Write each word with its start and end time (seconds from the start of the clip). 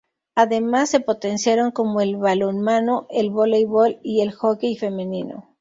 Además 0.33 0.89
se 0.89 0.99
potenciaron 0.99 1.69
como 1.69 2.01
el 2.01 2.17
balonmano, 2.17 3.05
el 3.11 3.29
voleibol 3.29 3.99
y 4.01 4.21
el 4.21 4.31
hockey 4.31 4.75
femenino. 4.75 5.47